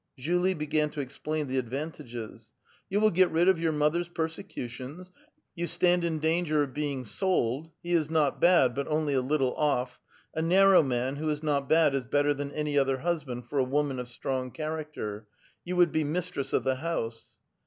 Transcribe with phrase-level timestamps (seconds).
[0.17, 2.53] "Julie began to explain the advantages:"
[2.89, 5.11] You will got rid of your mother's persecutions;
[5.53, 9.53] you stand in danger of being sold; he is not bad, but onl}' a little
[9.57, 10.01] off;
[10.33, 13.63] a narrow man who is not bad is better than any other husband for a
[13.63, 15.27] woman of strong character;
[15.65, 17.37] you would be mistress of the house."